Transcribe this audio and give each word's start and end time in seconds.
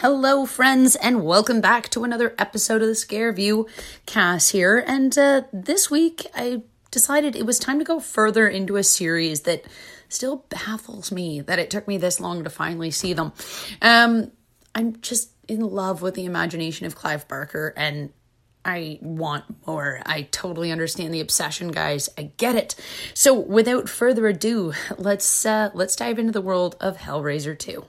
Hello, 0.00 0.46
friends, 0.46 0.94
and 0.94 1.24
welcome 1.24 1.60
back 1.60 1.88
to 1.88 2.04
another 2.04 2.32
episode 2.38 2.82
of 2.82 2.86
the 2.86 2.94
Scare 2.94 3.32
View. 3.32 3.66
Cass 4.06 4.50
here, 4.50 4.78
and 4.86 5.18
uh, 5.18 5.42
this 5.52 5.90
week 5.90 6.24
I 6.36 6.62
decided 6.92 7.34
it 7.34 7.44
was 7.44 7.58
time 7.58 7.80
to 7.80 7.84
go 7.84 7.98
further 7.98 8.46
into 8.46 8.76
a 8.76 8.84
series 8.84 9.40
that 9.40 9.64
still 10.08 10.44
baffles 10.50 11.10
me 11.10 11.40
that 11.40 11.58
it 11.58 11.68
took 11.68 11.88
me 11.88 11.98
this 11.98 12.20
long 12.20 12.44
to 12.44 12.48
finally 12.48 12.92
see 12.92 13.12
them. 13.12 13.32
Um, 13.82 14.30
I'm 14.72 15.00
just 15.00 15.30
in 15.48 15.62
love 15.62 16.00
with 16.00 16.14
the 16.14 16.26
imagination 16.26 16.86
of 16.86 16.94
Clive 16.94 17.26
Barker, 17.26 17.74
and 17.76 18.12
I 18.64 19.00
want 19.02 19.66
more. 19.66 20.00
I 20.06 20.28
totally 20.30 20.70
understand 20.70 21.12
the 21.12 21.20
obsession, 21.20 21.72
guys. 21.72 22.08
I 22.16 22.30
get 22.36 22.54
it. 22.54 22.76
So, 23.14 23.34
without 23.34 23.88
further 23.88 24.28
ado, 24.28 24.74
let's 24.96 25.44
uh, 25.44 25.70
let's 25.74 25.96
dive 25.96 26.20
into 26.20 26.30
the 26.30 26.40
world 26.40 26.76
of 26.78 26.98
Hellraiser 26.98 27.58
2. 27.58 27.84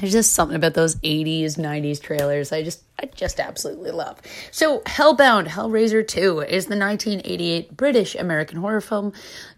There's 0.00 0.12
just 0.12 0.32
something 0.32 0.56
about 0.56 0.74
those 0.74 0.96
80s, 0.96 1.56
90s 1.56 2.00
trailers 2.00 2.52
I 2.52 2.62
just 2.62 2.82
I 3.00 3.06
just 3.06 3.38
absolutely 3.38 3.92
love. 3.92 4.20
So, 4.50 4.80
Hellbound 4.80 5.46
Hellraiser 5.46 6.06
2 6.06 6.40
is 6.40 6.66
the 6.66 6.76
1988 6.76 7.76
British 7.76 8.16
American 8.16 8.58
horror 8.58 8.80
film 8.80 9.12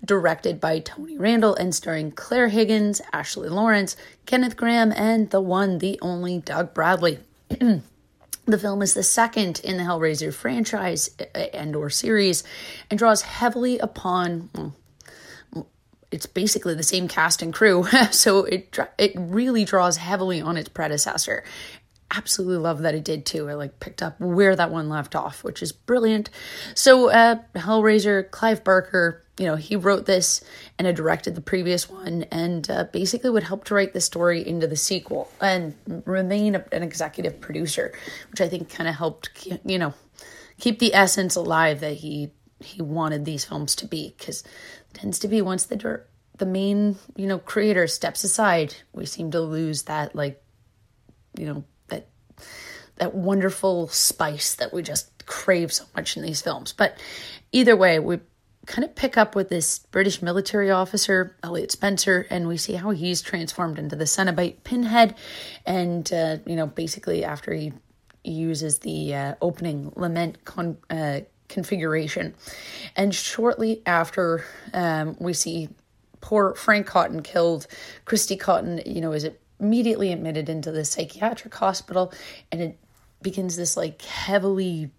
directed 0.04 0.60
by 0.60 0.80
Tony 0.80 1.16
Randel 1.16 1.58
and 1.58 1.74
starring 1.74 2.10
Clare 2.12 2.48
Higgins, 2.48 3.00
Ashley 3.14 3.48
Laurence, 3.48 3.96
Kenneth 4.26 4.56
Graham, 4.56 4.92
and 4.92 5.30
the 5.30 5.40
one, 5.40 5.78
the 5.78 5.98
only 6.02 6.38
Doug 6.38 6.74
Bradley. 6.74 7.18
The 8.46 8.58
film 8.58 8.82
is 8.82 8.94
the 8.94 9.04
second 9.04 9.60
in 9.62 9.76
the 9.76 9.84
Hellraiser 9.84 10.34
franchise 10.34 11.10
uh, 11.20 11.38
and 11.38 11.76
or 11.76 11.88
series 11.88 12.42
and 12.90 12.98
draws 12.98 13.22
heavily 13.22 13.78
upon 13.78 14.50
well, 14.54 14.74
it's 16.10 16.26
basically 16.26 16.74
the 16.74 16.82
same 16.82 17.08
cast 17.08 17.42
and 17.42 17.52
crew, 17.52 17.84
so 18.10 18.44
it 18.44 18.76
it 18.98 19.12
really 19.16 19.64
draws 19.64 19.96
heavily 19.96 20.40
on 20.40 20.56
its 20.56 20.68
predecessor. 20.68 21.44
Absolutely 22.12 22.56
love 22.56 22.80
that 22.82 22.94
it 22.96 23.04
did 23.04 23.24
too. 23.24 23.48
I 23.48 23.54
like 23.54 23.78
picked 23.78 24.02
up 24.02 24.18
where 24.20 24.56
that 24.56 24.72
one 24.72 24.88
left 24.88 25.14
off, 25.14 25.44
which 25.44 25.62
is 25.62 25.70
brilliant. 25.70 26.28
So, 26.74 27.08
uh, 27.08 27.36
Hellraiser, 27.54 28.28
Clive 28.32 28.64
Barker, 28.64 29.22
you 29.38 29.46
know, 29.46 29.54
he 29.54 29.76
wrote 29.76 30.06
this 30.06 30.42
and 30.76 30.86
had 30.86 30.96
directed 30.96 31.36
the 31.36 31.40
previous 31.40 31.88
one, 31.88 32.24
and 32.32 32.68
uh, 32.68 32.84
basically 32.92 33.30
would 33.30 33.44
help 33.44 33.64
to 33.64 33.74
write 33.74 33.92
the 33.92 34.00
story 34.00 34.46
into 34.46 34.66
the 34.66 34.76
sequel 34.76 35.30
and 35.40 35.74
remain 36.04 36.56
an 36.72 36.82
executive 36.82 37.40
producer, 37.40 37.92
which 38.32 38.40
I 38.40 38.48
think 38.48 38.68
kind 38.70 38.88
of 38.88 38.96
helped, 38.96 39.46
you 39.64 39.78
know, 39.78 39.94
keep 40.58 40.80
the 40.80 40.94
essence 40.94 41.36
alive 41.36 41.80
that 41.80 41.94
he 41.94 42.32
he 42.62 42.82
wanted 42.82 43.24
these 43.24 43.44
films 43.44 43.74
to 43.76 43.86
be 43.86 44.14
because 44.16 44.44
tends 44.92 45.18
to 45.18 45.28
be 45.28 45.40
once 45.40 45.66
the 45.66 46.02
the 46.38 46.46
main 46.46 46.96
you 47.16 47.26
know 47.26 47.38
creator 47.38 47.86
steps 47.86 48.24
aside 48.24 48.74
we 48.92 49.06
seem 49.06 49.30
to 49.30 49.40
lose 49.40 49.82
that 49.82 50.14
like 50.14 50.42
you 51.38 51.46
know 51.46 51.64
that 51.88 52.08
that 52.96 53.14
wonderful 53.14 53.88
spice 53.88 54.54
that 54.54 54.72
we 54.72 54.82
just 54.82 55.26
crave 55.26 55.72
so 55.72 55.84
much 55.94 56.16
in 56.16 56.22
these 56.22 56.42
films. 56.42 56.72
But 56.72 56.98
either 57.52 57.76
way 57.76 57.98
we 57.98 58.20
kind 58.66 58.84
of 58.84 58.94
pick 58.94 59.16
up 59.16 59.34
with 59.34 59.48
this 59.48 59.78
british 59.78 60.20
military 60.20 60.70
officer 60.70 61.34
elliot 61.42 61.72
spencer 61.72 62.26
and 62.28 62.46
we 62.46 62.56
see 62.56 62.74
how 62.74 62.90
he's 62.90 63.22
transformed 63.22 63.78
into 63.78 63.96
the 63.96 64.04
cenobite 64.04 64.62
pinhead. 64.64 65.14
And 65.64 66.10
uh, 66.12 66.38
you 66.46 66.56
know 66.56 66.66
basically 66.66 67.24
after 67.24 67.52
he 67.52 67.72
uses 68.22 68.80
the 68.80 69.14
uh, 69.14 69.34
opening 69.40 69.92
lament 69.96 70.44
con- 70.44 70.76
uh, 70.90 71.20
configuration. 71.50 72.34
And 72.96 73.14
shortly 73.14 73.82
after, 73.84 74.44
um, 74.72 75.16
we 75.20 75.34
see 75.34 75.68
poor 76.20 76.54
Frank 76.54 76.86
Cotton 76.86 77.22
killed. 77.22 77.66
Christy 78.06 78.36
Cotton, 78.36 78.80
you 78.86 79.00
know, 79.00 79.12
is 79.12 79.28
immediately 79.58 80.12
admitted 80.12 80.48
into 80.48 80.72
the 80.72 80.84
psychiatric 80.84 81.54
hospital, 81.54 82.12
and 82.50 82.62
it 82.62 82.78
begins 83.20 83.56
this 83.56 83.76
like 83.76 84.00
heavily 84.02 84.90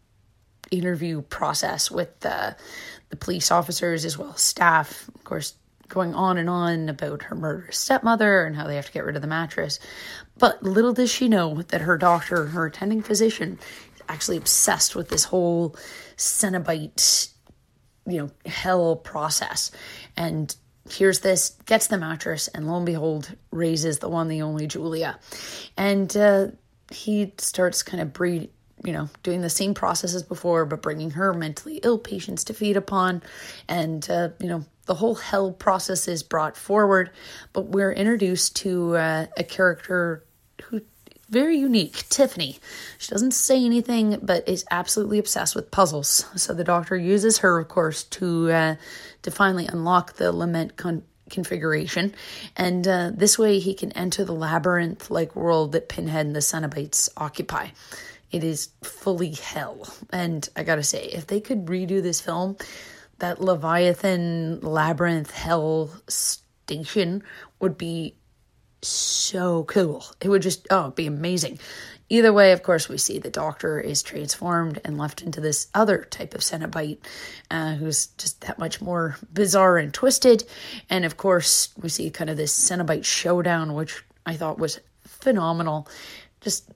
interview 0.70 1.22
process 1.24 1.90
with 1.92 2.20
the 2.22 2.56
the 3.10 3.18
police 3.18 3.52
officers 3.52 4.06
as 4.06 4.18
well 4.18 4.34
as 4.36 4.42
staff. 4.42 5.10
Of 5.16 5.24
course, 5.24 5.56
going 5.90 6.16
on 6.16 6.38
and 6.38 6.50
on 6.50 6.90
about 6.90 7.24
her 7.24 7.36
murderous 7.36 7.78
stepmother 7.78 8.46
and 8.46 8.56
how 8.56 8.66
they 8.66 8.76
have 8.76 8.86
to 8.86 8.92
get 8.92 9.04
rid 9.04 9.16
of 9.16 9.22
the 9.22 9.28
mattress. 9.28 9.80
But 10.38 10.64
little 10.64 10.94
does 10.94 11.12
she 11.12 11.28
know 11.28 11.62
that 11.64 11.82
her 11.82 11.98
doctor, 11.98 12.46
her 12.48 12.66
attending 12.66 13.02
physician, 13.02 13.60
actually 14.12 14.38
obsessed 14.38 14.96
with 14.96 15.10
this 15.10 15.24
whole 15.24 15.76
Cenobite, 16.18 17.30
you 18.06 18.18
know, 18.18 18.30
hell 18.46 18.96
process. 18.96 19.72
And 20.18 20.56
hears 20.90 21.20
this, 21.20 21.58
gets 21.66 21.88
the 21.88 21.98
mattress, 21.98 22.48
and 22.50 22.68
lo 22.68 22.78
and 22.78 22.86
behold, 22.86 23.36
raises 23.52 24.00
the 24.00 24.10
one, 24.10 24.28
the 24.28 24.42
only 24.42 24.68
Julia. 24.68 25.20
And 25.78 26.16
uh, 26.18 26.48
he 26.92 27.34
starts 27.38 27.84
kind 27.84 28.02
of 28.02 28.14
breed, 28.14 28.50
you 28.84 28.92
know, 28.92 29.10
doing 29.24 29.42
the 29.42 29.50
same 29.50 29.74
process 29.74 30.14
as 30.14 30.24
before, 30.24 30.66
but 30.66 30.82
bringing 30.82 31.12
her 31.12 31.34
mentally 31.34 31.80
ill 31.84 32.00
patients 32.00 32.44
to 32.46 32.54
feed 32.54 32.78
upon. 32.78 33.24
And, 33.68 34.10
uh, 34.10 34.30
you 34.40 34.48
know, 34.48 34.66
the 34.88 34.96
whole 34.96 35.16
hell 35.16 35.52
process 35.52 36.08
is 36.08 36.24
brought 36.24 36.58
forward, 36.58 37.12
but 37.54 37.68
we're 37.68 37.94
introduced 37.94 38.56
to 38.58 38.96
uh, 38.98 39.28
a 39.38 39.44
character 39.44 40.26
who 40.64 40.82
very 41.32 41.58
unique, 41.58 42.04
Tiffany. 42.10 42.60
She 42.98 43.10
doesn't 43.10 43.32
say 43.32 43.64
anything, 43.66 44.20
but 44.22 44.48
is 44.48 44.66
absolutely 44.70 45.18
obsessed 45.18 45.56
with 45.56 45.72
puzzles. 45.72 46.26
So 46.36 46.54
the 46.54 46.64
doctor 46.64 46.98
uses 46.98 47.40
her, 47.40 47.58
of 47.58 47.70
course, 47.70 48.04
to 48.04 48.52
uh, 48.52 48.76
to 49.24 49.32
finally 49.32 49.66
unlock 49.66 50.14
the 50.14 50.32
lament 50.32 50.76
con- 50.76 51.04
configuration, 51.30 52.14
and 52.58 52.86
uh, 52.86 53.12
this 53.16 53.40
way 53.40 53.60
he 53.60 53.74
can 53.74 53.94
enter 53.94 54.26
the 54.26 54.34
labyrinth-like 54.34 55.36
world 55.36 55.72
that 55.72 55.88
Pinhead 55.88 56.26
and 56.26 56.36
the 56.36 56.42
Cenobites 56.42 57.10
occupy. 57.16 57.70
It 58.32 58.44
is 58.44 58.70
fully 58.84 59.32
hell, 59.32 59.88
and 60.12 60.48
I 60.56 60.64
gotta 60.64 60.84
say, 60.84 61.06
if 61.06 61.28
they 61.28 61.40
could 61.40 61.66
redo 61.66 62.02
this 62.02 62.20
film, 62.20 62.58
that 63.20 63.42
Leviathan 63.42 64.60
labyrinth 64.62 65.32
hell 65.32 65.92
station 66.08 67.24
would 67.60 67.78
be 67.78 68.16
so 68.82 69.64
cool. 69.66 70.06
It 70.22 70.30
would 70.30 70.42
just 70.42 70.68
oh, 70.70 70.92
be 70.92 71.08
amazing. 71.08 71.60
Either 72.10 72.34
way, 72.34 72.52
of 72.52 72.62
course, 72.62 72.90
we 72.90 72.98
see 72.98 73.20
the 73.20 73.30
doctor 73.30 73.80
is 73.80 74.04
transformed 74.04 74.82
and 74.84 74.98
left 74.98 75.22
into 75.22 75.40
this 75.40 75.68
other 75.74 76.04
type 76.10 76.34
of 76.34 76.42
Cenobite 76.42 76.98
uh, 77.50 77.76
who's 77.76 78.08
just 78.18 78.42
that 78.42 78.60
much 78.60 78.82
more 78.82 79.16
bizarre 79.32 79.78
and 79.78 79.94
twisted. 79.94 80.44
And 80.90 81.06
of 81.06 81.16
course, 81.16 81.70
we 81.82 81.88
see 81.88 82.10
kind 82.10 82.30
of 82.30 82.36
this 82.36 82.54
Cenobite 82.54 83.06
showdown, 83.06 83.76
which 83.76 84.04
I 84.26 84.36
thought 84.36 84.60
was 84.60 84.82
phenomenal. 85.04 85.88
Just, 86.42 86.70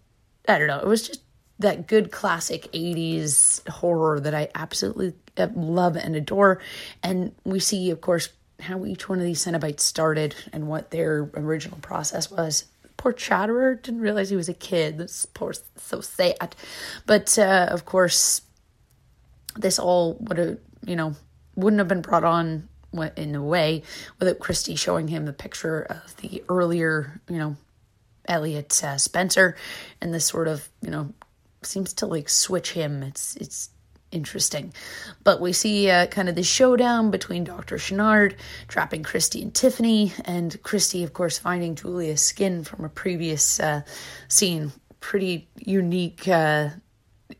I 0.48 0.58
don't 0.58 0.68
know, 0.68 0.80
it 0.80 0.88
was 0.88 1.06
just 1.06 1.22
that 1.60 1.88
good 1.88 2.12
classic 2.12 2.72
80s 2.72 3.68
horror 3.68 4.20
that 4.20 4.34
I 4.34 4.50
absolutely 4.56 5.14
uh, 5.38 5.48
love 5.54 5.98
and 5.98 6.16
adore. 6.16 6.62
And 7.04 7.34
we 7.44 7.60
see, 7.60 7.92
of 7.92 8.00
course, 8.00 8.30
how 8.60 8.86
each 8.86 9.10
one 9.10 9.20
of 9.20 9.26
these 9.26 9.44
Cenobites 9.44 9.82
started 9.82 10.36
and 10.54 10.68
what 10.68 10.92
their 10.92 11.30
original 11.36 11.78
process 11.80 12.32
was 12.32 12.66
poor 12.98 13.14
Chatterer 13.14 13.76
didn't 13.76 14.02
realize 14.02 14.30
he 14.30 14.36
was 14.36 14.50
a 14.50 14.54
kid. 14.54 14.98
That's 14.98 15.26
poor, 15.26 15.54
so 15.78 16.02
sad. 16.02 16.56
But 17.06 17.38
uh, 17.38 17.68
of 17.70 17.86
course, 17.86 18.42
this 19.56 19.80
all 19.80 20.18
would 20.22 20.38
have, 20.38 20.58
you 20.86 20.96
know, 20.96 21.16
wouldn't 21.56 21.80
have 21.80 21.88
been 21.88 22.02
brought 22.02 22.24
on 22.24 22.68
in 23.16 23.36
a 23.36 23.44
way 23.44 23.84
without 24.20 24.40
Christie 24.40 24.76
showing 24.76 25.08
him 25.08 25.26
the 25.26 25.34
picture 25.34 25.82
of 25.82 26.16
the 26.18 26.44
earlier, 26.50 27.22
you 27.30 27.38
know, 27.38 27.58
Elliot 28.28 28.84
uh, 28.84 28.98
Spencer, 28.98 29.56
and 30.02 30.14
this 30.14 30.26
sort 30.26 30.48
of, 30.48 30.68
you 30.82 30.90
know, 30.90 31.14
seems 31.62 31.94
to 31.94 32.08
like 32.08 32.30
switch 32.30 32.72
him. 32.72 33.04
It's 33.04 33.36
it's 33.36 33.70
interesting. 34.12 34.74
But 35.24 35.42
we 35.42 35.54
see 35.54 35.90
uh, 35.90 36.08
kind 36.08 36.30
of 36.30 36.36
the 36.36 36.44
showdown 36.44 37.12
between 37.12 37.44
Dr. 37.44 37.78
Channard 37.78 38.36
trapping 38.68 39.04
Christie 39.04 39.42
and 39.42 39.54
Tiffany, 39.54 40.14
and 40.26 40.62
Christie, 40.64 41.04
of 41.04 41.14
course, 41.14 41.38
finding 41.38 41.76
Julia's 41.76 42.22
skin 42.22 42.64
from 42.64 42.86
a 42.86 42.90
previous 42.90 43.60
uh, 43.60 43.82
scene. 44.28 44.72
Pretty 45.00 45.48
unique 45.58 46.28
uh, 46.28 46.70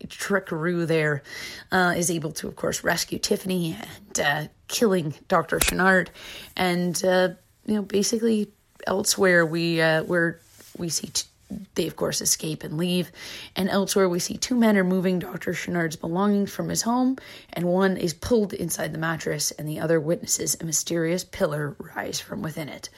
trickaroo 0.10 0.86
there. 0.86 1.24
Uh, 1.72 1.94
is 1.98 2.12
able 2.12 2.32
to, 2.34 2.48
of 2.48 2.56
course, 2.56 2.84
rescue 2.84 3.20
Tiffany 3.20 3.78
and 3.80 4.20
uh, 4.20 4.48
killing 4.68 5.14
Dr. 5.28 5.60
Channard. 5.60 6.12
And, 6.56 7.04
uh, 7.04 7.30
you 7.66 7.76
know, 7.76 7.82
basically 7.82 8.52
elsewhere, 8.86 9.46
we, 9.46 9.82
uh, 9.82 10.04
where 10.04 10.40
we 10.78 10.90
see. 10.90 11.08
T- 11.08 11.26
they, 11.76 11.88
of 11.88 11.96
course, 11.96 12.22
escape 12.22 12.64
and 12.64 12.78
leave. 12.78 13.12
And 13.56 13.70
elsewhere, 13.70 14.10
we 14.10 14.20
see 14.20 14.38
two 14.38 14.56
men 14.56 14.78
are 14.78 14.84
moving 14.84 15.20
Dr. 15.20 15.54
Channard's 15.54 15.96
belongings 15.96 16.52
from 16.52 16.70
his 16.70 16.82
home, 16.82 17.18
and 17.54 17.66
one 17.66 17.98
is 17.98 18.14
pulled 18.14 18.54
inside 18.54 18.94
the 18.94 18.98
mattress, 18.98 19.52
and 19.52 19.68
the 19.68 19.80
other 19.80 20.00
witnesses 20.00 20.58
a 20.60 20.66
mysterious 20.66 21.24
pillar 21.24 21.76
rise 21.96 22.20
from 22.20 22.42
within 22.42 22.70
it. 22.70 22.90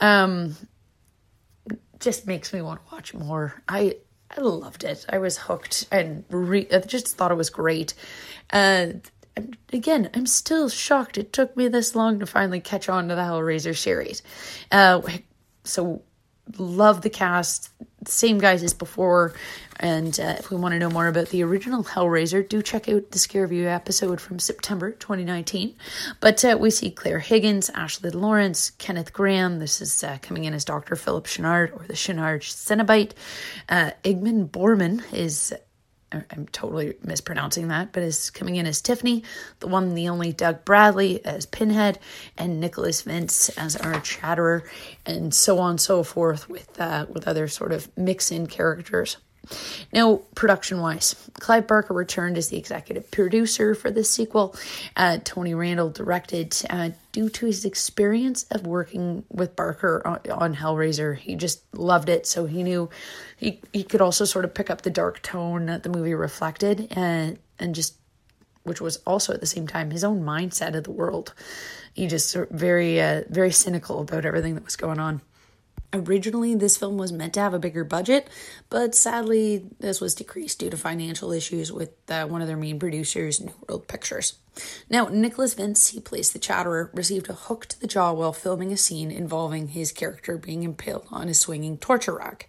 Um, 0.00 0.56
just 2.00 2.26
makes 2.26 2.52
me 2.52 2.60
want 2.60 2.84
to 2.84 2.94
watch 2.94 3.14
more. 3.14 3.62
I 3.68 3.96
I 4.36 4.40
loved 4.40 4.84
it. 4.84 5.06
I 5.08 5.18
was 5.18 5.38
hooked 5.38 5.86
and 5.92 6.24
re- 6.28 6.68
I 6.72 6.80
just 6.80 7.16
thought 7.16 7.30
it 7.30 7.36
was 7.36 7.50
great. 7.50 7.94
Uh, 8.52 8.86
again, 9.72 10.10
I'm 10.14 10.26
still 10.26 10.68
shocked 10.68 11.18
it 11.18 11.32
took 11.32 11.56
me 11.56 11.68
this 11.68 11.94
long 11.94 12.18
to 12.20 12.26
finally 12.26 12.60
catch 12.60 12.88
on 12.88 13.08
to 13.08 13.14
the 13.14 13.20
Hellraiser 13.22 13.76
series. 13.76 14.22
Uh, 14.72 15.02
so 15.62 16.02
love 16.58 17.02
the 17.02 17.10
cast, 17.10 17.70
same 18.06 18.38
guys 18.38 18.62
as 18.62 18.74
before. 18.74 19.34
And 19.80 20.18
uh, 20.20 20.36
if 20.38 20.50
we 20.50 20.56
want 20.56 20.72
to 20.72 20.78
know 20.78 20.90
more 20.90 21.08
about 21.08 21.28
the 21.28 21.42
original 21.42 21.82
Hellraiser, 21.82 22.48
do 22.48 22.62
check 22.62 22.88
out 22.88 23.10
the 23.10 23.18
Scare 23.18 23.46
View 23.46 23.66
episode 23.66 24.20
from 24.20 24.38
September 24.38 24.92
2019. 24.92 25.74
But 26.20 26.44
uh, 26.44 26.56
we 26.60 26.70
see 26.70 26.90
Clare 26.90 27.18
Higgins, 27.18 27.70
Ashley 27.70 28.10
Laurence, 28.10 28.70
Kenneth 28.70 29.12
graham 29.12 29.58
This 29.58 29.80
is 29.80 30.04
uh, 30.04 30.18
coming 30.22 30.44
in 30.44 30.54
as 30.54 30.64
Dr. 30.64 30.94
Philip 30.96 31.26
Channard 31.26 31.72
or 31.72 31.84
the 31.86 31.94
Channard 31.94 32.42
Cenobite. 32.42 33.12
Uh, 33.68 33.90
Ingmar 34.04 34.50
Bergman 34.50 35.02
is 35.12 35.52
I'm 36.30 36.46
totally 36.48 36.94
mispronouncing 37.02 37.68
that, 37.68 37.92
but 37.92 38.02
is 38.02 38.30
coming 38.30 38.56
in 38.56 38.66
as 38.66 38.80
Tiffany, 38.80 39.24
the 39.60 39.66
one, 39.66 39.94
the 39.94 40.08
only 40.08 40.32
Doug 40.32 40.64
Bradley 40.64 41.24
as 41.24 41.46
Pinhead, 41.46 41.98
and 42.36 42.60
Nicholas 42.60 43.02
Vince 43.02 43.48
as 43.50 43.76
our 43.76 44.00
Chatterer, 44.00 44.64
and 45.06 45.34
so 45.34 45.58
on 45.58 45.70
and 45.70 45.80
so 45.80 46.02
forth 46.02 46.48
with 46.48 46.80
uh, 46.80 47.06
with 47.08 47.26
other 47.26 47.48
sort 47.48 47.72
of 47.72 47.88
mix-in 47.96 48.46
characters. 48.46 49.16
Now, 49.92 50.22
production 50.34 50.80
wise, 50.80 51.14
Clive 51.34 51.66
Barker 51.66 51.94
returned 51.94 52.38
as 52.38 52.48
the 52.48 52.56
executive 52.56 53.10
producer 53.10 53.74
for 53.74 53.90
this 53.90 54.10
sequel. 54.10 54.56
Uh, 54.96 55.18
Tony 55.22 55.52
Randel 55.52 55.92
directed. 55.92 56.56
Uh, 56.70 56.90
due 57.12 57.28
to 57.28 57.46
his 57.46 57.64
experience 57.64 58.44
of 58.50 58.66
working 58.66 59.24
with 59.30 59.54
Barker 59.54 60.02
on, 60.04 60.18
on, 60.32 60.54
Hellraiser, 60.56 61.16
he 61.16 61.36
just 61.36 61.62
loved 61.72 62.08
it. 62.08 62.26
So 62.26 62.46
he 62.46 62.62
knew 62.62 62.90
he, 63.36 63.60
he 63.72 63.84
could 63.84 64.00
also 64.00 64.24
sort 64.24 64.44
of 64.44 64.52
pick 64.52 64.68
up 64.68 64.82
the 64.82 64.90
dark 64.90 65.22
tone 65.22 65.66
that 65.66 65.84
the 65.84 65.88
movie 65.88 66.14
reflected 66.14 66.88
and, 66.90 67.38
and 67.58 67.74
just, 67.74 67.94
which 68.64 68.80
was 68.80 68.96
also 69.06 69.32
at 69.32 69.40
the 69.40 69.46
same 69.46 69.68
time 69.68 69.92
his 69.92 70.02
own 70.02 70.22
mindset 70.22 70.74
of 70.74 70.84
the 70.84 70.90
world. 70.90 71.34
He 71.94 72.08
just 72.08 72.34
very, 72.50 73.00
uh, 73.00 73.22
very 73.28 73.52
cynical 73.52 74.00
about 74.00 74.24
everything 74.24 74.56
that 74.56 74.64
was 74.64 74.76
going 74.76 74.98
on. 74.98 75.20
Originally, 75.92 76.54
this 76.56 76.76
film 76.76 76.96
was 76.96 77.12
meant 77.12 77.34
to 77.34 77.40
have 77.40 77.54
a 77.54 77.58
bigger 77.58 77.84
budget, 77.84 78.28
but 78.68 78.96
sadly, 78.96 79.66
this 79.78 80.00
was 80.00 80.14
decreased 80.14 80.58
due 80.58 80.70
to 80.70 80.76
financial 80.76 81.30
issues 81.30 81.70
with 81.70 81.90
uh, 82.08 82.26
one 82.26 82.42
of 82.42 82.48
their 82.48 82.56
main 82.56 82.80
producers, 82.80 83.40
New 83.40 83.54
World 83.68 83.86
Pictures. 83.86 84.34
Now, 84.90 85.06
Nicholas 85.06 85.54
Vince, 85.54 85.88
he 85.88 86.00
plays 86.00 86.32
the 86.32 86.40
Chatterer, 86.40 86.90
received 86.94 87.28
a 87.30 87.34
hook 87.34 87.66
to 87.66 87.80
the 87.80 87.86
jaw 87.86 88.12
while 88.12 88.32
filming 88.32 88.72
a 88.72 88.76
scene 88.76 89.10
involving 89.10 89.68
his 89.68 89.92
character 89.92 90.36
being 90.36 90.64
impaled 90.64 91.06
on 91.10 91.28
a 91.28 91.34
swinging 91.34 91.78
torture 91.78 92.16
rack. 92.16 92.48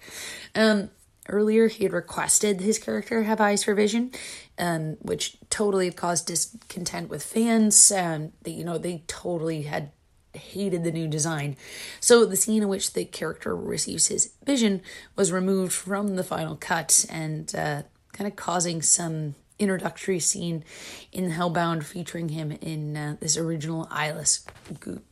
Um, 0.56 0.90
earlier, 1.30 1.68
he 1.68 1.84
had 1.84 1.94
requested 1.94 2.62
his 2.62 2.80
character 2.80 3.24
have 3.24 3.42
eyes 3.42 3.64
for 3.64 3.76
vision, 3.76 4.12
um, 4.58 4.98
which 5.02 5.38
totally 5.50 5.92
caused 5.92 6.28
discontent 6.28 7.10
with 7.10 7.24
fans. 7.24 7.92
Um, 7.92 8.34
they, 8.42 8.52
you 8.52 8.64
know, 8.64 8.78
they 8.78 9.04
totally 9.08 9.64
had 9.64 9.92
hated 10.38 10.84
the 10.84 10.92
new 10.92 11.08
design. 11.08 11.58
So 12.00 12.26
the 12.26 12.36
scene 12.36 12.64
in 12.64 12.68
which 12.70 12.94
the 12.94 13.06
character 13.06 13.56
receives 13.56 14.08
his 14.08 14.34
vision 14.46 14.82
was 15.16 15.32
removed 15.32 15.74
from 15.74 16.16
the 16.16 16.24
final 16.24 16.56
cut 16.56 17.06
and 17.10 17.54
uh, 17.56 17.84
kind 18.14 18.28
of 18.28 18.36
causing 18.36 18.82
some 18.82 19.36
introductory 19.60 20.20
scene 20.20 20.64
in 21.12 21.32
Hellbound 21.32 21.84
featuring 21.84 22.30
him 22.30 22.52
in 22.52 22.98
uh, 22.98 23.16
this 23.20 23.38
original 23.38 23.88
eyeless 23.90 24.46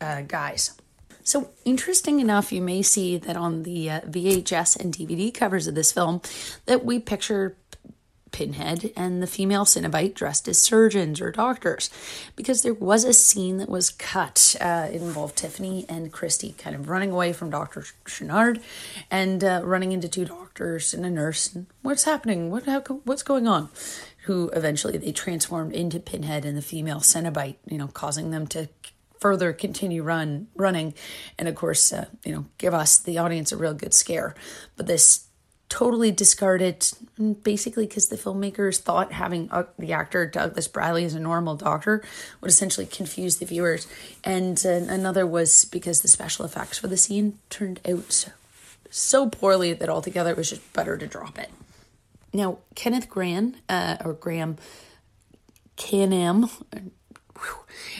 uh, 0.01 0.21
guise. 0.21 0.77
So, 1.25 1.51
interesting 1.63 2.19
enough, 2.19 2.51
you 2.51 2.61
may 2.61 2.81
see 2.81 3.17
that 3.17 3.37
on 3.37 3.63
the 3.63 3.89
uh, 3.89 4.01
VHS 4.01 4.77
and 4.77 4.93
DVD 4.93 5.33
covers 5.33 5.67
of 5.67 5.75
this 5.75 5.93
film 5.93 6.21
that 6.65 6.83
we 6.83 6.99
picture 6.99 7.55
Pinhead 8.33 8.91
and 8.97 9.23
the 9.23 9.27
female 9.27 9.63
Cenobite 9.63 10.13
dressed 10.13 10.49
as 10.49 10.57
surgeons 10.57 11.21
or 11.21 11.31
doctors, 11.31 11.89
because 12.35 12.61
there 12.61 12.73
was 12.73 13.05
a 13.05 13.13
scene 13.13 13.57
that 13.57 13.69
was 13.69 13.91
cut. 13.91 14.57
Uh, 14.59 14.89
it 14.91 15.01
involved 15.01 15.37
Tiffany 15.37 15.85
and 15.87 16.11
Christy 16.11 16.53
kind 16.57 16.75
of 16.75 16.89
running 16.89 17.11
away 17.11 17.31
from 17.31 17.49
Dr. 17.49 17.85
Channard 18.05 18.59
and 19.09 19.41
uh, 19.43 19.61
running 19.63 19.93
into 19.93 20.09
two 20.09 20.25
doctors 20.25 20.93
and 20.93 21.05
a 21.05 21.09
nurse. 21.09 21.53
And 21.53 21.67
what's 21.81 22.03
happening? 22.03 22.51
What? 22.51 22.65
How, 22.65 22.81
what's 23.05 23.23
going 23.23 23.47
on? 23.47 23.69
Who 24.25 24.49
eventually 24.49 24.97
they 24.97 25.11
transformed 25.11 25.73
into 25.73 25.99
Pinhead 25.99 26.43
and 26.43 26.57
the 26.57 26.61
female 26.61 26.99
Cenobite, 26.99 27.55
you 27.65 27.77
know, 27.77 27.87
causing 27.87 28.31
them 28.31 28.47
to 28.47 28.67
further 29.19 29.53
continue 29.53 30.03
run 30.03 30.47
running 30.53 30.93
and 31.39 31.47
of 31.47 31.55
course 31.55 31.93
uh, 31.93 32.07
you 32.25 32.33
know 32.33 32.45
give 32.57 32.73
us 32.73 32.97
the 32.97 33.17
audience 33.17 33.53
a 33.53 33.57
real 33.57 33.73
good 33.73 33.93
scare 33.93 34.35
but 34.75 34.85
this 34.85 35.27
totally 35.73 36.11
discarded 36.11 36.85
basically 37.41 37.87
because 37.87 38.09
the 38.09 38.15
filmmakers 38.15 38.79
thought 38.79 39.11
having 39.11 39.49
uh, 39.49 39.63
the 39.79 39.91
actor 39.91 40.27
Douglas 40.27 40.67
Bradley 40.67 41.03
as 41.03 41.15
a 41.15 41.19
normal 41.19 41.55
doctor 41.55 42.03
would 42.41 42.51
essentially 42.51 42.85
confuse 42.85 43.37
the 43.37 43.47
viewers. 43.47 43.87
And 44.23 44.63
uh, 44.63 44.69
another 44.69 45.25
was 45.25 45.65
because 45.65 46.01
the 46.01 46.07
special 46.07 46.45
effects 46.45 46.77
for 46.77 46.87
the 46.87 46.95
scene 46.95 47.39
turned 47.49 47.79
out 47.89 48.29
so 48.91 49.27
poorly 49.27 49.73
that 49.73 49.89
altogether 49.89 50.29
it 50.29 50.37
was 50.37 50.51
just 50.51 50.73
better 50.73 50.95
to 50.95 51.07
drop 51.07 51.39
it. 51.39 51.49
Now, 52.31 52.59
Kenneth 52.75 53.09
Grahame, 53.09 53.55
uh, 53.67 53.97
or 54.05 54.13
Graham 54.13 54.57
Canam, 55.75 56.51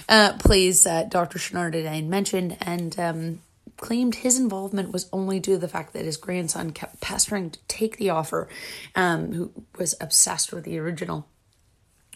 uh, 0.08 0.34
plays 0.38 0.86
uh, 0.86 1.06
Dr. 1.10 1.40
Channard, 1.40 1.74
as 1.74 1.88
I 1.88 2.02
mentioned, 2.02 2.56
and 2.62 3.00
um, 3.00 3.40
claimed 3.84 4.16
his 4.16 4.40
involvement 4.40 4.94
was 4.94 5.10
only 5.12 5.42
due 5.42 5.56
to 5.56 5.58
the 5.58 5.68
fact 5.68 5.92
that 5.92 6.06
his 6.06 6.16
grandson 6.16 6.72
kept 6.72 7.02
pestering 7.02 7.50
to 7.50 7.60
take 7.68 7.98
the 7.98 8.10
offer, 8.10 8.48
um, 8.96 9.34
who 9.34 9.52
was 9.78 9.94
obsessed 10.00 10.54
with 10.54 10.64
the 10.64 10.80
original. 10.80 11.28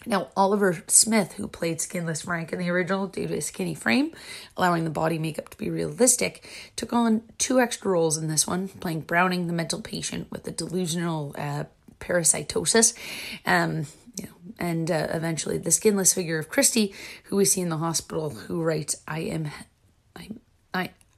Now, 0.06 0.28
Oliver 0.34 0.82
Smith, 0.86 1.34
who 1.34 1.46
played 1.46 1.82
Skinless 1.82 2.22
Frank 2.22 2.54
in 2.54 2.58
the 2.58 2.70
original 2.70 3.06
due 3.06 3.28
to 3.28 3.34
his 3.34 3.44
skinny 3.44 3.74
frame, 3.74 4.12
allowing 4.56 4.84
the 4.84 4.90
body 4.90 5.18
makeup 5.18 5.50
to 5.50 5.58
be 5.58 5.68
realistic, 5.68 6.48
took 6.74 6.94
on 6.94 7.20
two 7.36 7.60
extra 7.60 7.90
roles 7.90 8.16
in 8.16 8.28
this 8.28 8.46
one, 8.46 8.68
playing 8.68 9.02
Browning, 9.02 9.46
the 9.46 9.52
mental 9.52 9.82
patient 9.82 10.30
with 10.30 10.44
the 10.44 10.50
delusional 10.50 11.34
uh, 11.36 11.64
parasitosis. 12.00 12.94
Um, 13.44 13.84
you 14.16 14.24
know, 14.24 14.54
and 14.58 14.90
uh, 14.90 15.08
eventually 15.10 15.58
the 15.58 15.70
skinless 15.70 16.14
figure 16.14 16.38
of 16.38 16.48
Christie, 16.48 16.94
who 17.24 17.36
we 17.36 17.44
see 17.44 17.60
in 17.60 17.68
the 17.68 17.76
hospital, 17.76 18.30
who 18.30 18.62
writes, 18.62 18.96
"I 19.06 19.20
am, 19.20 19.50
I, 20.16 20.30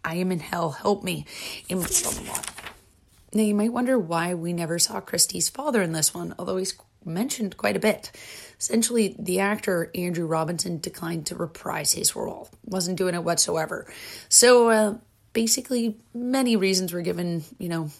I, 0.04 0.16
am 0.16 0.32
in 0.32 0.40
hell. 0.40 0.70
Help 0.70 1.02
me. 1.04 1.26
Now, 1.68 3.42
you 3.42 3.54
might 3.54 3.72
wonder 3.72 3.98
why 3.98 4.34
we 4.34 4.52
never 4.52 4.78
saw 4.78 5.00
Christie's 5.00 5.48
father 5.48 5.82
in 5.82 5.92
this 5.92 6.12
one, 6.12 6.34
although 6.38 6.56
he's 6.56 6.74
mentioned 7.04 7.56
quite 7.56 7.76
a 7.76 7.80
bit. 7.80 8.10
Essentially, 8.58 9.14
the 9.18 9.40
actor 9.40 9.90
Andrew 9.94 10.26
Robinson 10.26 10.78
declined 10.78 11.26
to 11.26 11.34
reprise 11.34 11.92
his 11.92 12.14
role, 12.16 12.50
wasn't 12.64 12.98
doing 12.98 13.14
it 13.14 13.24
whatsoever. 13.24 13.90
So, 14.28 14.70
uh, 14.70 14.94
basically, 15.32 15.96
many 16.12 16.56
reasons 16.56 16.92
were 16.92 17.02
given, 17.02 17.44
you 17.58 17.68
know, 17.68 17.90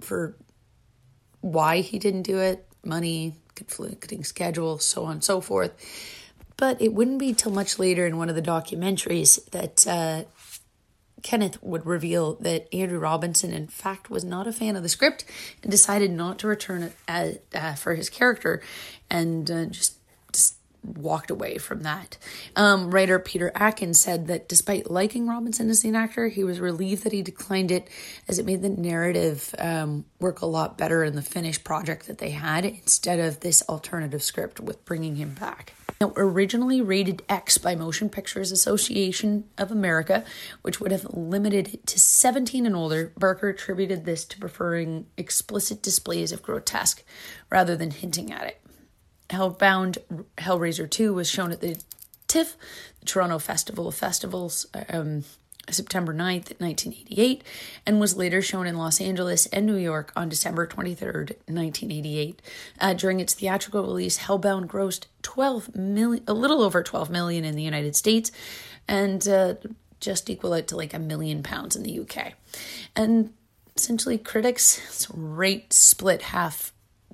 for 0.00 0.36
why 1.40 1.80
he 1.80 1.98
didn't 1.98 2.22
do 2.22 2.38
it 2.38 2.64
money, 2.84 3.34
conflicting 3.54 4.24
schedule, 4.24 4.78
so 4.78 5.04
on 5.04 5.12
and 5.12 5.24
so 5.24 5.40
forth. 5.40 5.72
But 6.56 6.80
it 6.82 6.92
wouldn't 6.92 7.18
be 7.18 7.34
till 7.34 7.52
much 7.52 7.78
later 7.78 8.06
in 8.06 8.16
one 8.16 8.28
of 8.28 8.34
the 8.34 8.42
documentaries 8.42 9.44
that 9.50 9.86
uh, 9.86 10.24
Kenneth 11.22 11.62
would 11.62 11.86
reveal 11.86 12.34
that 12.36 12.72
Andrew 12.72 12.98
Robinson, 12.98 13.52
in 13.52 13.66
fact, 13.66 14.10
was 14.10 14.24
not 14.24 14.46
a 14.46 14.52
fan 14.52 14.76
of 14.76 14.82
the 14.82 14.88
script 14.88 15.24
and 15.62 15.70
decided 15.70 16.10
not 16.10 16.38
to 16.40 16.48
return 16.48 16.82
it 16.82 16.92
as, 17.06 17.38
uh, 17.54 17.74
for 17.74 17.94
his 17.94 18.08
character 18.08 18.62
and 19.10 19.50
uh, 19.50 19.66
just, 19.66 19.96
just 20.32 20.56
walked 20.82 21.30
away 21.30 21.58
from 21.58 21.82
that. 21.82 22.16
Um, 22.56 22.90
writer 22.90 23.18
Peter 23.18 23.50
Atkins 23.54 24.00
said 24.00 24.26
that 24.28 24.48
despite 24.48 24.90
liking 24.90 25.26
Robinson 25.26 25.70
as 25.70 25.84
an 25.84 25.96
actor, 25.96 26.28
he 26.28 26.44
was 26.44 26.60
relieved 26.60 27.04
that 27.04 27.12
he 27.12 27.22
declined 27.22 27.70
it 27.70 27.88
as 28.28 28.38
it 28.38 28.46
made 28.46 28.62
the 28.62 28.68
narrative 28.68 29.54
um, 29.58 30.04
work 30.20 30.40
a 30.40 30.46
lot 30.46 30.78
better 30.78 31.02
in 31.04 31.16
the 31.16 31.22
finished 31.22 31.64
project 31.64 32.06
that 32.06 32.18
they 32.18 32.30
had 32.30 32.64
instead 32.64 33.18
of 33.18 33.40
this 33.40 33.62
alternative 33.68 34.22
script 34.22 34.60
with 34.60 34.84
bringing 34.84 35.16
him 35.16 35.34
back. 35.34 35.74
Now, 36.00 36.12
originally 36.16 36.80
rated 36.80 37.24
X 37.28 37.58
by 37.58 37.74
Motion 37.74 38.08
Pictures 38.08 38.52
Association 38.52 39.44
of 39.58 39.72
America, 39.72 40.24
which 40.62 40.80
would 40.80 40.92
have 40.92 41.12
limited 41.12 41.74
it 41.74 41.86
to 41.88 41.98
17 41.98 42.66
and 42.66 42.76
older, 42.76 43.12
Barker 43.18 43.48
attributed 43.48 44.04
this 44.04 44.24
to 44.26 44.38
preferring 44.38 45.06
explicit 45.16 45.82
displays 45.82 46.30
of 46.30 46.42
grotesque 46.42 47.02
rather 47.50 47.76
than 47.76 47.90
hinting 47.90 48.32
at 48.32 48.46
it. 48.46 48.60
Hellbound 49.28 49.98
Hellraiser 50.38 50.88
2 50.88 51.12
was 51.12 51.28
shown 51.28 51.50
at 51.50 51.60
the 51.60 51.76
TIFF, 52.28 52.56
the 53.00 53.06
Toronto 53.06 53.38
Festival 53.38 53.88
of 53.88 53.94
Festivals, 53.94 54.66
um, 54.90 55.24
September 55.70 56.12
9th, 56.12 56.58
1988, 56.60 57.42
and 57.86 58.00
was 58.00 58.16
later 58.16 58.42
shown 58.42 58.66
in 58.66 58.76
Los 58.76 59.00
Angeles 59.00 59.46
and 59.46 59.66
New 59.66 59.76
York 59.76 60.12
on 60.16 60.28
December 60.28 60.66
23rd, 60.66 61.36
1988. 61.46 62.42
Uh, 62.80 62.94
during 62.94 63.20
its 63.20 63.34
theatrical 63.34 63.82
release, 63.82 64.18
Hellbound 64.18 64.66
grossed 64.66 65.06
12 65.22 65.76
million, 65.76 66.24
a 66.26 66.34
little 66.34 66.62
over 66.62 66.82
12 66.82 67.10
million 67.10 67.44
in 67.44 67.56
the 67.56 67.62
United 67.62 67.96
States, 67.96 68.30
and 68.86 69.26
uh, 69.28 69.54
just 70.00 70.30
equal 70.30 70.54
it 70.54 70.68
to 70.68 70.76
like 70.76 70.94
a 70.94 70.98
million 70.98 71.42
pounds 71.42 71.76
in 71.76 71.82
the 71.82 72.00
UK. 72.00 72.34
And 72.96 73.32
essentially, 73.76 74.18
critics 74.18 75.08
rate 75.14 75.72
split 75.72 76.22
half 76.22 76.72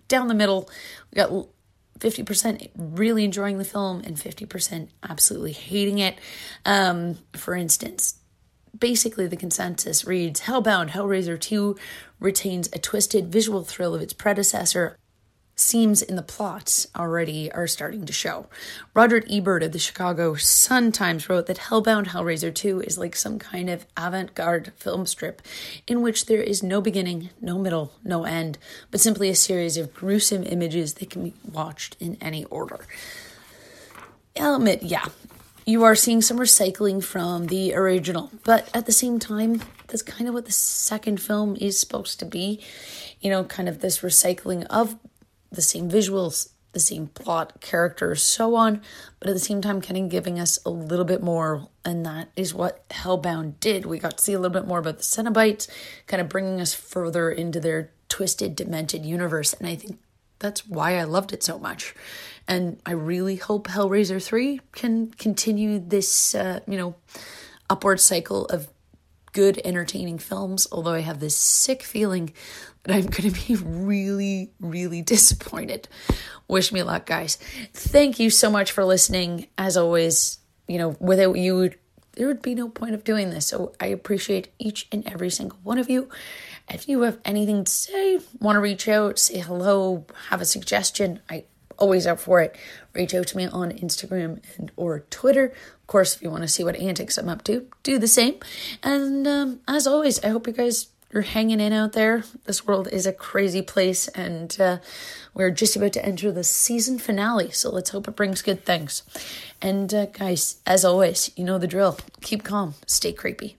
down 0.08 0.28
the 0.28 0.34
middle. 0.34 0.68
We 1.10 1.16
got 1.16 1.30
50% 1.98 2.70
really 2.76 3.24
enjoying 3.24 3.58
the 3.58 3.64
film 3.64 4.02
and 4.04 4.16
50% 4.16 4.88
absolutely 5.08 5.52
hating 5.52 5.98
it. 5.98 6.18
Um, 6.66 7.18
for 7.34 7.54
instance, 7.54 8.16
basically 8.78 9.26
the 9.26 9.36
consensus 9.36 10.04
reads 10.04 10.42
Hellbound 10.42 10.90
Hellraiser 10.90 11.40
2 11.40 11.76
retains 12.20 12.68
a 12.72 12.78
twisted 12.78 13.30
visual 13.30 13.64
thrill 13.64 13.94
of 13.94 14.02
its 14.02 14.12
predecessor. 14.12 14.96
Seams 15.56 16.02
in 16.02 16.16
the 16.16 16.22
plots 16.22 16.88
already 16.96 17.50
are 17.52 17.68
starting 17.68 18.04
to 18.06 18.12
show. 18.12 18.46
Roger 18.92 19.22
Ebert 19.30 19.62
of 19.62 19.70
the 19.70 19.78
Chicago 19.78 20.34
Sun 20.34 20.90
Times 20.90 21.28
wrote 21.28 21.46
that 21.46 21.58
Hellbound 21.58 22.08
Hellraiser 22.08 22.52
2 22.52 22.80
is 22.80 22.98
like 22.98 23.14
some 23.14 23.38
kind 23.38 23.70
of 23.70 23.86
avant 23.96 24.34
garde 24.34 24.72
film 24.76 25.06
strip 25.06 25.40
in 25.86 26.02
which 26.02 26.26
there 26.26 26.42
is 26.42 26.64
no 26.64 26.80
beginning, 26.80 27.30
no 27.40 27.56
middle, 27.56 27.92
no 28.02 28.24
end, 28.24 28.58
but 28.90 29.00
simply 29.00 29.28
a 29.28 29.34
series 29.36 29.76
of 29.76 29.94
gruesome 29.94 30.42
images 30.42 30.94
that 30.94 31.10
can 31.10 31.22
be 31.22 31.34
watched 31.52 31.96
in 32.00 32.16
any 32.20 32.44
order. 32.46 32.80
Admit, 34.34 34.82
yeah, 34.82 35.06
you 35.66 35.82
are 35.82 35.94
seeing 35.94 36.20
some 36.20 36.38
recycling 36.38 37.02
from 37.02 37.46
the 37.46 37.74
original, 37.74 38.30
but 38.44 38.68
at 38.74 38.86
the 38.86 38.92
same 38.92 39.18
time, 39.18 39.62
that's 39.86 40.02
kind 40.02 40.28
of 40.28 40.34
what 40.34 40.44
the 40.44 40.52
second 40.52 41.20
film 41.20 41.56
is 41.60 41.78
supposed 41.78 42.18
to 42.18 42.26
be. 42.26 42.60
You 43.20 43.30
know, 43.30 43.44
kind 43.44 43.68
of 43.68 43.80
this 43.80 44.00
recycling 44.00 44.66
of 44.66 44.96
the 45.50 45.62
same 45.62 45.90
visuals, 45.90 46.50
the 46.72 46.80
same 46.80 47.06
plot, 47.06 47.60
characters, 47.60 48.22
so 48.22 48.54
on, 48.54 48.82
but 49.20 49.28
at 49.28 49.34
the 49.34 49.40
same 49.40 49.62
time, 49.62 49.80
kind 49.80 49.96
of 49.96 50.10
giving 50.10 50.38
us 50.38 50.58
a 50.66 50.70
little 50.70 51.04
bit 51.04 51.22
more. 51.22 51.68
And 51.84 52.04
that 52.04 52.28
is 52.36 52.52
what 52.52 52.86
Hellbound 52.90 53.60
did. 53.60 53.86
We 53.86 53.98
got 53.98 54.18
to 54.18 54.24
see 54.24 54.34
a 54.34 54.38
little 54.38 54.52
bit 54.52 54.66
more 54.66 54.80
about 54.80 54.98
the 54.98 55.04
Cenobites, 55.04 55.68
kind 56.06 56.20
of 56.20 56.28
bringing 56.28 56.60
us 56.60 56.74
further 56.74 57.30
into 57.30 57.60
their 57.60 57.90
twisted, 58.08 58.54
demented 58.56 59.06
universe. 59.06 59.54
And 59.54 59.66
I 59.66 59.76
think 59.76 59.98
that's 60.38 60.66
why 60.66 60.98
I 60.98 61.04
loved 61.04 61.32
it 61.32 61.42
so 61.42 61.58
much. 61.58 61.94
And 62.46 62.80
I 62.84 62.92
really 62.92 63.36
hope 63.36 63.68
Hellraiser 63.68 64.22
3 64.22 64.60
can 64.72 65.10
continue 65.12 65.78
this, 65.78 66.34
uh, 66.34 66.60
you 66.66 66.76
know, 66.76 66.94
upward 67.70 68.00
cycle 68.00 68.44
of 68.46 68.68
good, 69.32 69.60
entertaining 69.64 70.18
films. 70.18 70.66
Although 70.70 70.92
I 70.92 71.00
have 71.00 71.20
this 71.20 71.36
sick 71.36 71.82
feeling 71.82 72.32
that 72.84 72.94
I'm 72.94 73.06
going 73.06 73.32
to 73.32 73.46
be 73.46 73.56
really, 73.64 74.52
really 74.60 75.02
disappointed. 75.02 75.88
Wish 76.48 76.72
me 76.72 76.82
luck, 76.82 77.06
guys. 77.06 77.36
Thank 77.72 78.18
you 78.18 78.30
so 78.30 78.50
much 78.50 78.72
for 78.72 78.84
listening. 78.84 79.48
As 79.56 79.76
always, 79.76 80.38
you 80.68 80.78
know, 80.78 80.96
without 81.00 81.36
you, 81.36 81.70
there 82.12 82.28
would 82.28 82.42
be 82.42 82.54
no 82.54 82.68
point 82.68 82.94
of 82.94 83.04
doing 83.04 83.30
this. 83.30 83.46
So 83.46 83.72
I 83.80 83.86
appreciate 83.86 84.52
each 84.58 84.86
and 84.92 85.06
every 85.06 85.30
single 85.30 85.58
one 85.62 85.78
of 85.78 85.90
you. 85.90 86.08
If 86.68 86.88
you 86.88 87.02
have 87.02 87.18
anything 87.24 87.64
to 87.64 87.70
say, 87.70 88.20
want 88.40 88.56
to 88.56 88.60
reach 88.60 88.88
out, 88.88 89.18
say 89.18 89.38
hello, 89.38 90.06
have 90.28 90.40
a 90.40 90.46
suggestion, 90.46 91.20
I 91.28 91.44
always 91.78 92.06
up 92.06 92.20
for 92.20 92.40
it. 92.40 92.56
Reach 92.92 93.14
out 93.14 93.26
to 93.28 93.36
me 93.36 93.46
on 93.46 93.72
Instagram 93.72 94.40
and 94.56 94.70
or 94.76 95.00
Twitter. 95.10 95.46
Of 95.46 95.86
course, 95.86 96.16
if 96.16 96.22
you 96.22 96.30
want 96.30 96.42
to 96.42 96.48
see 96.48 96.64
what 96.64 96.76
antics 96.76 97.18
I'm 97.18 97.28
up 97.28 97.44
to, 97.44 97.66
do 97.82 97.98
the 97.98 98.08
same. 98.08 98.36
And 98.82 99.26
um, 99.26 99.60
as 99.68 99.86
always, 99.86 100.22
I 100.24 100.28
hope 100.28 100.46
you 100.46 100.52
guys 100.52 100.88
are 101.14 101.22
hanging 101.22 101.60
in 101.60 101.72
out 101.72 101.92
there. 101.92 102.24
This 102.44 102.66
world 102.66 102.88
is 102.90 103.06
a 103.06 103.12
crazy 103.12 103.62
place, 103.62 104.08
and 104.08 104.58
uh, 104.60 104.78
we're 105.32 105.50
just 105.50 105.76
about 105.76 105.92
to 105.94 106.04
enter 106.04 106.32
the 106.32 106.44
season 106.44 106.98
finale. 106.98 107.50
So 107.50 107.70
let's 107.70 107.90
hope 107.90 108.08
it 108.08 108.16
brings 108.16 108.42
good 108.42 108.64
things. 108.64 109.02
And 109.62 109.92
uh, 109.94 110.06
guys, 110.06 110.56
as 110.66 110.84
always, 110.84 111.30
you 111.36 111.44
know 111.44 111.58
the 111.58 111.66
drill. 111.66 111.98
Keep 112.20 112.42
calm, 112.42 112.74
stay 112.86 113.12
creepy. 113.12 113.56